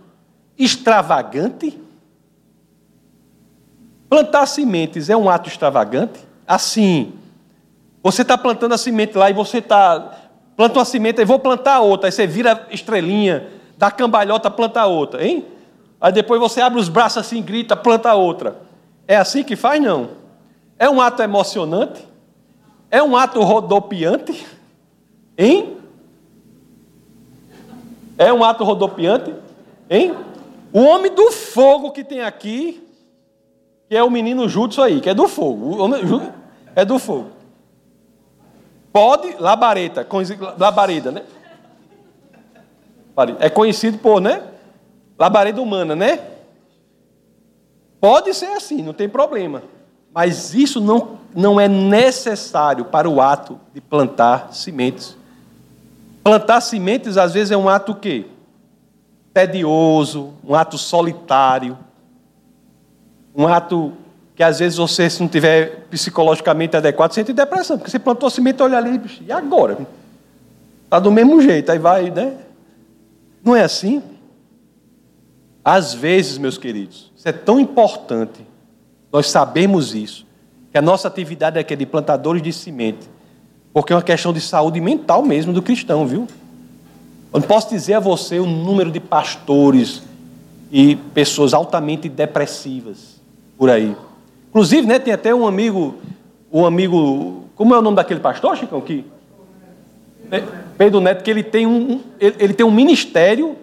[0.58, 1.80] extravagante?
[4.10, 6.20] Plantar sementes é um ato extravagante?
[6.48, 7.13] Assim,
[8.02, 10.13] você está plantando a semente lá e você está.
[10.56, 12.08] Planta uma semente e vou plantar outra.
[12.08, 15.46] Aí você vira estrelinha, dá cambalhota, planta outra, hein?
[16.00, 18.56] Aí depois você abre os braços assim, grita, planta outra.
[19.08, 19.82] É assim que faz?
[19.82, 20.10] Não.
[20.80, 22.08] É um ato emocionante?
[22.89, 24.48] É um ato rodopiante?
[25.38, 25.78] Hein?
[28.17, 29.34] É um ato rodopiante?
[29.89, 30.15] Hein?
[30.71, 32.84] O homem do fogo que tem aqui,
[33.89, 35.77] que é o menino Judson aí, que é do fogo.
[35.77, 36.01] Homem,
[36.75, 37.32] é do fogo.
[38.91, 40.06] Pode, labareda,
[40.58, 41.23] labareda, né?
[43.39, 44.43] É conhecido por, né?
[45.17, 46.19] Labareda humana, né?
[47.99, 49.63] Pode ser assim, não tem problema.
[50.13, 55.17] Mas isso não, não é necessário para o ato de plantar sementes.
[56.23, 58.25] Plantar sementes, às vezes, é um ato o quê?
[59.38, 61.78] Tedioso, um ato solitário,
[63.36, 63.93] um ato
[64.36, 68.63] que às vezes você, se não tiver psicologicamente adequado, sente depressão, porque você plantou semente,
[68.63, 69.78] olha ali, e agora?
[70.86, 72.36] Está do mesmo jeito, aí vai, né?
[73.43, 74.02] Não é assim?
[75.63, 78.43] Às vezes, meus queridos, isso é tão importante,
[79.13, 80.26] nós sabemos isso,
[80.71, 83.08] que a nossa atividade aqui é de plantadores de semente,
[83.71, 86.28] porque é uma questão de saúde mental mesmo do cristão, viu?
[87.38, 90.02] Eu não posso dizer a você o número de pastores
[90.71, 93.21] e pessoas altamente depressivas
[93.56, 93.95] por aí.
[94.50, 95.93] Inclusive, né, tem até um amigo,
[96.52, 98.82] um amigo, como é o nome daquele pastor, Chicão?
[98.82, 99.06] Que,
[100.80, 103.56] Pedro Neto, que ele tem um, ele, ele tem um ministério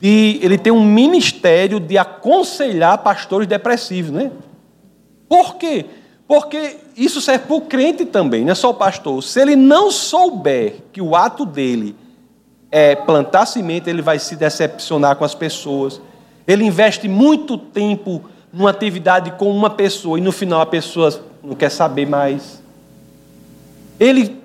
[0.00, 4.30] de, ele tem um ministério de aconselhar pastores depressivos, né?
[5.28, 5.84] Por quê?
[6.26, 9.22] Porque isso serve para o crente também, não é só o pastor.
[9.22, 11.94] Se ele não souber que o ato dele
[12.72, 16.00] é plantar semente, ele vai se decepcionar com as pessoas.
[16.48, 21.54] Ele investe muito tempo numa atividade com uma pessoa e no final a pessoa não
[21.54, 22.62] quer saber mais.
[24.00, 24.40] Ele,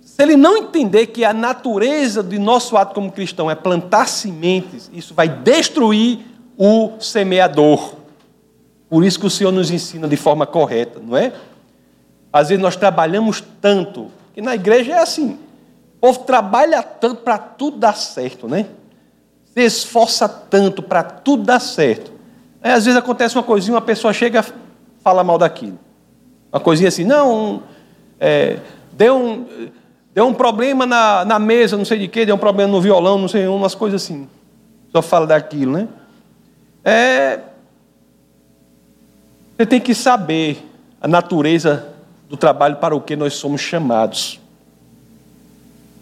[0.00, 4.88] se ele não entender que a natureza de nosso ato como cristão é plantar sementes,
[4.94, 6.20] isso vai destruir
[6.56, 7.94] o semeador.
[8.88, 11.32] Por isso que o Senhor nos ensina de forma correta, não é?
[12.32, 15.38] Às vezes nós trabalhamos tanto, que na igreja é assim.
[16.02, 18.66] Povo trabalha tanto para tudo dar certo, né?
[19.54, 22.10] Se esforça tanto para tudo dar certo.
[22.60, 24.44] Aí, às vezes acontece uma coisinha, uma pessoa chega
[25.00, 25.78] fala mal daquilo.
[26.52, 27.62] Uma coisinha assim, não,
[28.18, 28.58] é,
[28.90, 29.46] deu, um,
[30.12, 33.16] deu um problema na, na mesa, não sei de quê, deu um problema no violão,
[33.16, 34.28] não sei, umas coisas assim.
[34.90, 35.86] Só fala daquilo, né?
[36.84, 37.38] É,
[39.56, 40.68] você tem que saber
[41.00, 41.94] a natureza
[42.28, 44.41] do trabalho para o que nós somos chamados.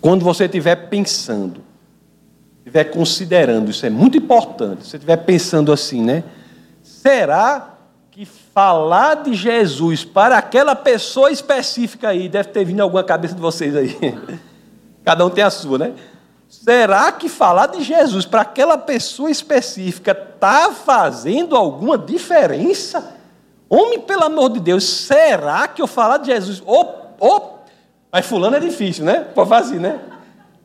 [0.01, 1.61] Quando você estiver pensando,
[2.59, 6.25] estiver considerando, isso é muito importante, você estiver pensando assim, né?
[6.83, 7.77] Será
[8.11, 13.41] que falar de Jesus para aquela pessoa específica aí, deve ter vindo alguma cabeça de
[13.41, 13.97] vocês aí?
[15.05, 15.93] Cada um tem a sua, né?
[16.49, 23.17] Será que falar de Jesus para aquela pessoa específica está fazendo alguma diferença?
[23.69, 26.63] Homem, pelo amor de Deus, será que eu falar de Jesus?
[26.67, 27.60] Oh.
[28.13, 29.21] Mas fulano é difícil, né?
[29.21, 30.01] Pode fazer, né?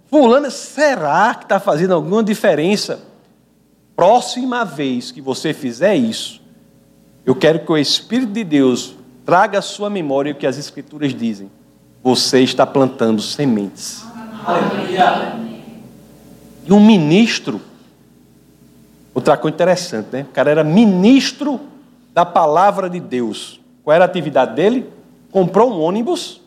[0.09, 2.99] Fulano, será que está fazendo alguma diferença?
[3.95, 6.41] Próxima vez que você fizer isso,
[7.25, 11.13] eu quero que o Espírito de Deus traga à sua memória o que as Escrituras
[11.13, 11.49] dizem.
[12.03, 14.05] Você está plantando sementes.
[14.45, 15.39] Aleluia.
[16.65, 17.61] E um ministro,
[19.13, 20.25] outra coisa interessante, né?
[20.29, 21.59] O cara era ministro
[22.13, 23.59] da palavra de Deus.
[23.83, 24.89] Qual era a atividade dele?
[25.31, 26.41] Comprou um ônibus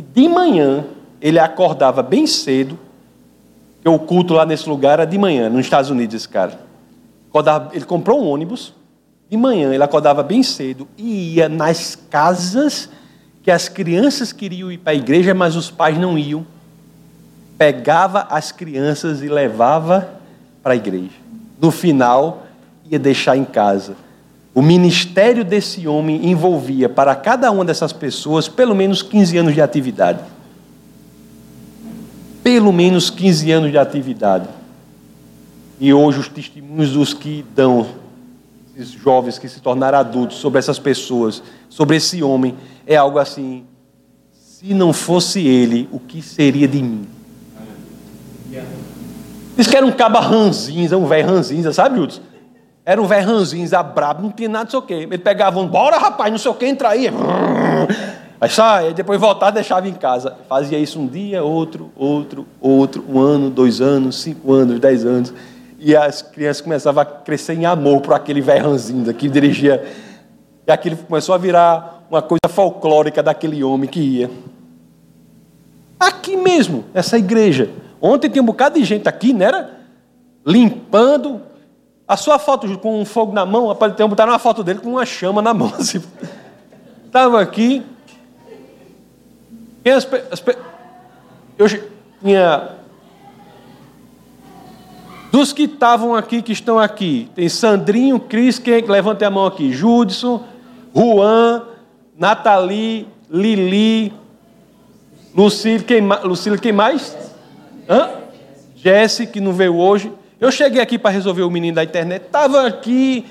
[0.00, 0.86] e de manhã
[1.20, 2.78] ele acordava bem cedo,
[3.82, 6.58] que o culto lá nesse lugar era de manhã, nos Estados Unidos, esse cara.
[7.70, 8.72] Ele comprou um ônibus,
[9.28, 12.88] de manhã ele acordava bem cedo e ia nas casas
[13.42, 16.46] que as crianças queriam ir para a igreja, mas os pais não iam.
[17.58, 20.14] Pegava as crianças e levava
[20.62, 21.12] para a igreja.
[21.60, 22.46] No final,
[22.90, 23.94] ia deixar em casa.
[24.54, 29.62] O ministério desse homem envolvia para cada uma dessas pessoas pelo menos 15 anos de
[29.62, 30.20] atividade.
[32.42, 34.48] Pelo menos 15 anos de atividade.
[35.78, 37.86] E hoje os testemunhos dos que dão,
[38.76, 43.64] esses jovens que se tornaram adultos, sobre essas pessoas, sobre esse homem, é algo assim.
[44.32, 47.06] Se não fosse ele, o que seria de mim?
[49.56, 52.29] Diz que era um caba ranzinza, um velho ranzinza, sabe, Júlio?
[52.84, 54.94] Era um velho ranzinza brabo, não tinha nada, não sei o quê.
[54.94, 57.08] Ele pegava um, bora rapaz, não sei o quê, entra aí.
[58.40, 60.34] Aí sai, depois voltava deixava em casa.
[60.48, 65.34] Fazia isso um dia, outro, outro, outro, um ano, dois anos, cinco anos, dez anos.
[65.78, 69.86] E as crianças começavam a crescer em amor por aquele velho ranzinza que dirigia.
[70.66, 74.30] E aquilo começou a virar uma coisa folclórica daquele homem que ia.
[75.98, 77.68] Aqui mesmo, essa igreja.
[78.00, 79.70] Ontem tinha um bocado de gente aqui, não era?
[80.46, 81.42] Limpando,
[82.10, 85.06] a sua foto com um fogo na mão, apareceu, botaram uma foto dele com uma
[85.06, 85.72] chama na mão.
[87.06, 87.48] Estava assim.
[87.48, 87.82] aqui.
[89.84, 90.42] E as, as,
[91.56, 91.68] eu
[92.20, 92.70] tinha.
[95.30, 99.72] Dos que estavam aqui, que estão aqui, tem Sandrinho, Cris, quem levante a mão aqui?
[99.72, 100.42] Judson,
[100.92, 101.62] Juan,
[102.18, 104.12] Nathalie, Lili,
[105.32, 107.16] Lucília, quem, Lucília, quem mais?
[108.74, 110.12] Jesse, que não veio hoje.
[110.40, 113.26] Eu cheguei aqui para resolver o menino da internet, estava aqui,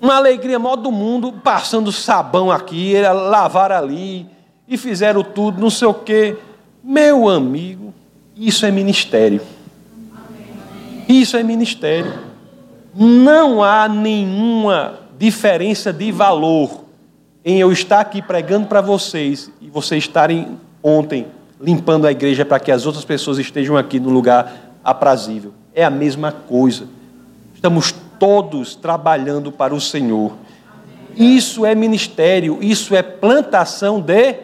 [0.00, 4.24] uma alegria maior do mundo, passando sabão aqui, lavaram ali,
[4.68, 6.36] e fizeram tudo, não sei o quê.
[6.84, 7.92] Meu amigo,
[8.36, 9.40] isso é ministério.
[11.08, 12.14] Isso é ministério.
[12.94, 16.84] Não há nenhuma diferença de valor
[17.44, 21.26] em eu estar aqui pregando para vocês e vocês estarem ontem
[21.60, 25.52] limpando a igreja para que as outras pessoas estejam aqui no lugar aprazível.
[25.74, 26.88] É a mesma coisa.
[27.54, 30.32] Estamos todos trabalhando para o Senhor.
[31.16, 34.36] Isso é ministério, isso é plantação de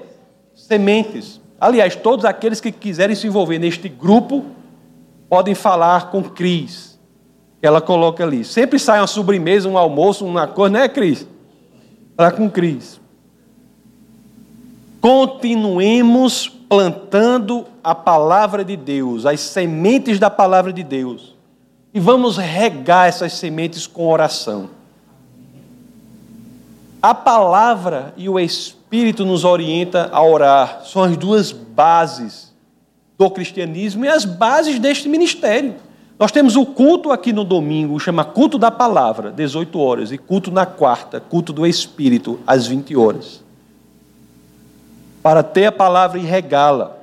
[0.55, 1.41] sementes.
[1.61, 4.45] Aliás, todos aqueles que quiserem se envolver neste grupo
[5.29, 6.99] podem falar com Cris.
[7.63, 8.45] Ela coloca ali.
[8.45, 11.27] Sempre sai uma sobremesa, um almoço, uma coisa, né, Cris?
[12.17, 13.01] Falar com Cris.
[15.01, 21.37] Continuemos plantando a palavra de Deus, as sementes da palavra de Deus.
[21.93, 24.71] E vamos regar essas sementes com oração.
[27.01, 30.81] A palavra e o Espírito nos orienta a orar.
[30.85, 32.53] São as duas bases
[33.17, 35.77] do cristianismo e as bases deste ministério.
[36.19, 40.51] Nós temos o culto aqui no domingo, chama culto da palavra, 18 horas, e culto
[40.51, 43.44] na quarta, culto do Espírito, às 20 horas.
[45.25, 46.99] Para ter a palavra e regá-la.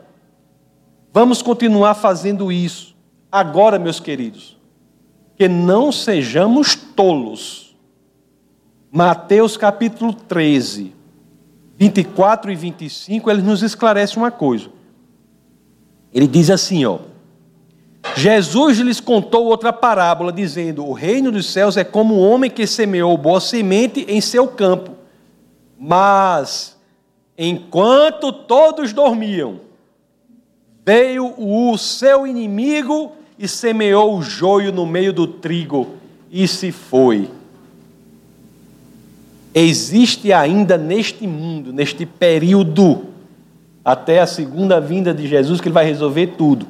[1.12, 2.96] Vamos continuar fazendo isso.
[3.32, 4.60] Agora, meus queridos,
[5.36, 7.76] que não sejamos tolos.
[8.92, 10.94] Mateus capítulo 13,
[11.76, 14.70] 24 e 25, ele nos esclarece uma coisa.
[16.14, 17.00] Ele diz assim, ó:
[18.16, 22.68] Jesus lhes contou outra parábola, dizendo: O reino dos céus é como um homem que
[22.68, 24.92] semeou boa semente em seu campo.
[25.80, 26.78] Mas,
[27.44, 29.60] enquanto todos dormiam,
[30.86, 35.96] veio o seu inimigo e semeou o joio no meio do trigo
[36.30, 37.30] e se foi.
[39.54, 43.08] Existe ainda neste mundo, neste período,
[43.84, 46.68] até a segunda vinda de Jesus, que ele vai resolver tudo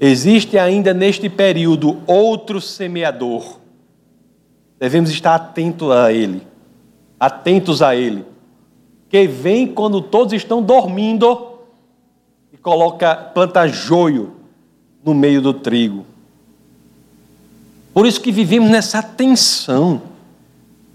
[0.00, 3.58] Existe ainda neste período outro semeador.
[4.78, 6.46] Devemos estar atentos a ele,
[7.18, 8.24] atentos a ele,
[9.08, 11.58] que vem quando todos estão dormindo
[12.52, 14.32] e coloca planta joio
[15.04, 16.04] no meio do trigo.
[17.94, 20.02] Por isso que vivemos nessa tensão.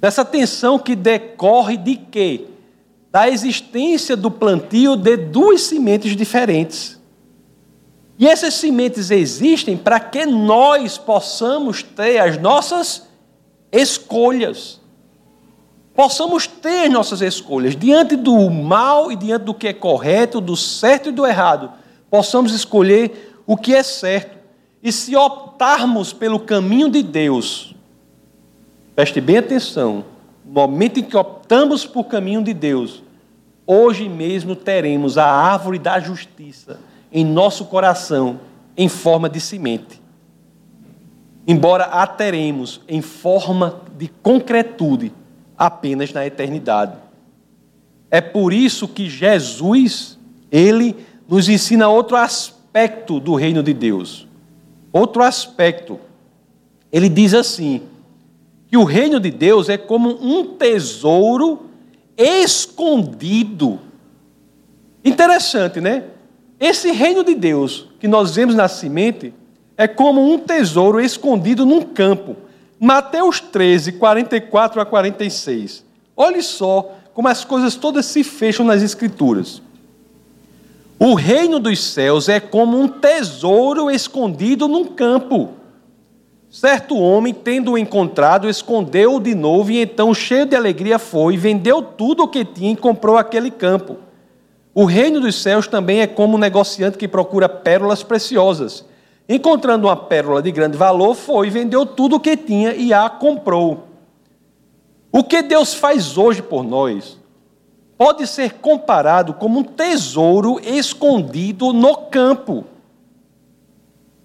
[0.02, 2.46] Nessa tensão que decorre de quê?
[3.12, 7.00] Da existência do plantio de duas sementes diferentes.
[8.18, 13.08] E essas sementes existem para que nós possamos ter as nossas
[13.72, 14.80] escolhas.
[15.96, 21.10] Possamos ter nossas escolhas diante do mal e diante do que é correto, do certo
[21.10, 21.72] e do errado.
[22.10, 24.38] Possamos escolher o que é certo.
[24.82, 27.76] E se optarmos pelo caminho de Deus,
[28.96, 30.04] preste bem atenção,
[30.44, 33.04] no momento em que optamos por caminho de Deus,
[33.66, 36.80] hoje mesmo teremos a árvore da justiça
[37.12, 38.40] em nosso coração
[38.76, 40.02] em forma de semente.
[41.48, 45.14] Embora a teremos em forma de concretude
[45.66, 46.98] apenas na eternidade.
[48.12, 50.20] É por isso que Jesus,
[50.52, 50.96] ele
[51.28, 54.28] nos ensina outro aspecto do reino de Deus.
[54.92, 56.00] Outro aspecto.
[56.92, 57.82] Ele diz assim:
[58.68, 61.68] que o reino de Deus é como um tesouro
[62.18, 63.80] escondido.
[65.04, 66.04] Interessante, né?
[66.60, 69.34] Esse reino de Deus que nós vemos na semente
[69.78, 72.36] é como um tesouro escondido num campo.
[72.84, 75.86] Mateus 13, 44 a 46.
[76.18, 79.62] Olhe só como as coisas todas se fecham nas Escrituras.
[81.00, 85.52] O reino dos céus é como um tesouro escondido num campo.
[86.52, 92.24] Certo homem, tendo-o encontrado, escondeu-o de novo e então, cheio de alegria, foi, vendeu tudo
[92.24, 93.96] o que tinha e comprou aquele campo.
[94.76, 98.84] O reino dos céus também é como um negociante que procura pérolas preciosas.
[99.34, 103.88] Encontrando uma pérola de grande valor, foi, vendeu tudo o que tinha e a comprou.
[105.12, 107.18] O que Deus faz hoje por nós
[107.98, 112.64] pode ser comparado como um tesouro escondido no campo.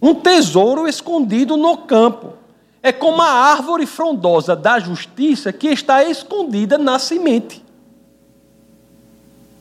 [0.02, 2.34] Um tesouro escondido no campo.
[2.82, 7.64] É como a árvore frondosa da justiça que está escondida na semente.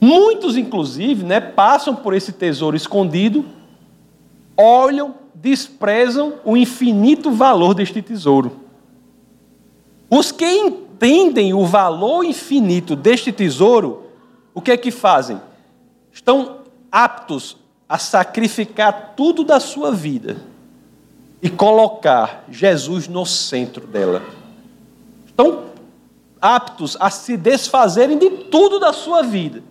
[0.01, 3.45] Muitos, inclusive, né, passam por esse tesouro escondido,
[4.57, 8.59] olham, desprezam o infinito valor deste tesouro.
[10.09, 14.03] Os que entendem o valor infinito deste tesouro,
[14.53, 15.39] o que é que fazem?
[16.11, 16.59] Estão
[16.91, 17.57] aptos
[17.87, 20.37] a sacrificar tudo da sua vida
[21.41, 24.23] e colocar Jesus no centro dela.
[25.25, 25.65] Estão
[26.41, 29.63] aptos a se desfazerem de tudo da sua vida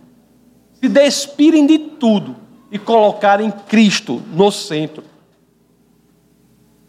[0.81, 2.37] se despirem de tudo
[2.71, 5.03] e colocarem Cristo no centro.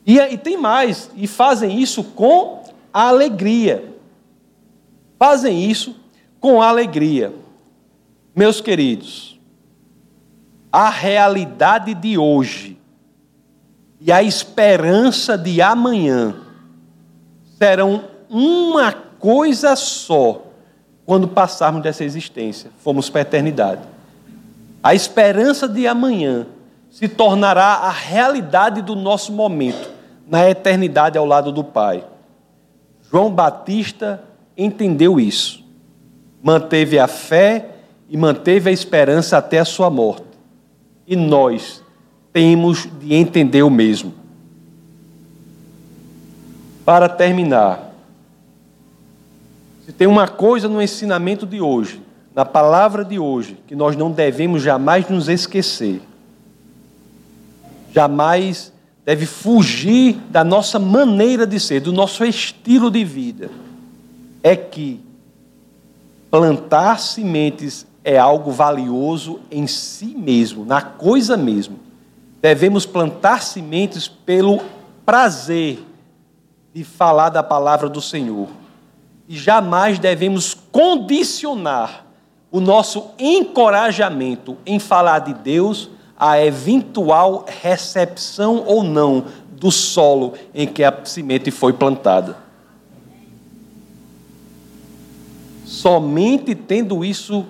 [0.08, 3.93] E, e tem mais, e fazem isso com alegria.
[5.20, 5.95] Fazem isso
[6.39, 7.34] com alegria.
[8.34, 9.38] Meus queridos,
[10.72, 12.80] a realidade de hoje
[13.99, 16.36] e a esperança de amanhã
[17.58, 20.43] serão uma coisa só
[21.05, 23.82] quando passarmos dessa existência, fomos para a eternidade.
[24.84, 26.45] A esperança de amanhã
[26.91, 29.97] se tornará a realidade do nosso momento,
[30.30, 32.03] na eternidade ao lado do Pai.
[33.09, 34.23] João Batista
[34.57, 35.63] entendeu isso,
[36.43, 37.69] manteve a fé
[38.09, 40.25] e manteve a esperança até a sua morte.
[41.05, 41.82] E nós
[42.34, 44.13] temos de entender o mesmo.
[46.84, 47.88] Para terminar,
[49.88, 52.01] Se tem uma coisa no ensinamento de hoje,
[52.36, 56.01] na palavra de hoje, que nós não devemos jamais nos esquecer,
[57.93, 58.73] jamais
[59.08, 63.49] deve fugir da nossa maneira de ser, do nosso estilo de vida,
[64.43, 64.99] é que
[66.30, 71.80] plantar sementes é algo valioso em si mesmo, na coisa mesmo.
[72.41, 74.60] Devemos plantar sementes pelo
[75.05, 75.80] prazer
[76.74, 78.49] de falar da palavra do Senhor.
[79.26, 82.05] E jamais devemos condicionar
[82.51, 90.68] o nosso encorajamento em falar de Deus a eventual recepção ou não do solo em
[90.68, 92.38] que a semente foi plantada.
[95.65, 97.45] Somente tendo isso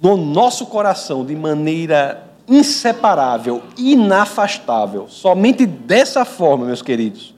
[0.00, 7.34] no nosso coração de maneira inseparável, inafastável, somente dessa forma, meus queridos,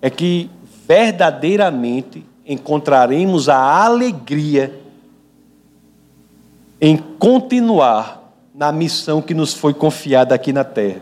[0.00, 0.50] é que
[0.88, 4.80] verdadeiramente encontraremos a alegria
[6.80, 8.21] em continuar
[8.54, 11.00] na missão que nos foi confiada aqui na terra,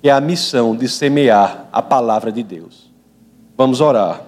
[0.00, 2.90] que é a missão de semear a palavra de Deus.
[3.56, 4.22] Vamos orar.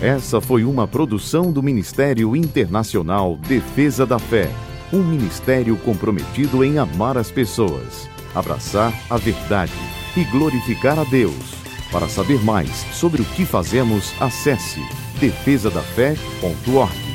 [0.00, 4.48] Essa foi uma produção do Ministério Internacional Defesa da Fé,
[4.90, 9.74] um ministério comprometido em amar as pessoas, abraçar a verdade
[10.16, 11.54] e glorificar a Deus.
[11.92, 14.80] Para saber mais sobre o que fazemos, acesse
[15.20, 17.09] defesadafé.org.